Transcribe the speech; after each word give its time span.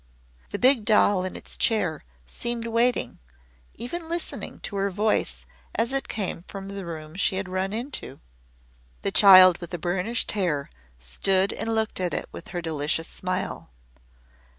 The 0.49 0.57
big 0.57 0.83
doll 0.83 1.23
in 1.25 1.35
its 1.35 1.55
chair 1.55 2.03
seemed 2.25 2.65
waiting 2.65 3.19
even 3.75 4.09
listening 4.09 4.59
to 4.61 4.75
her 4.77 4.89
voice 4.89 5.45
as 5.75 5.91
it 5.93 6.07
came 6.07 6.41
from 6.47 6.69
the 6.69 6.87
room 6.87 7.13
she 7.13 7.35
had 7.35 7.47
run 7.47 7.71
into. 7.71 8.19
The 9.03 9.11
child 9.11 9.59
with 9.59 9.69
the 9.69 9.77
burnished 9.77 10.31
hair 10.31 10.71
stood 10.97 11.53
and 11.53 11.75
looked 11.75 11.99
at 11.99 12.15
it 12.15 12.27
with 12.31 12.47
her 12.47 12.63
delicious 12.63 13.07
smile. 13.07 13.69